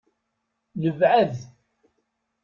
[0.81, 1.31] Nebɛed.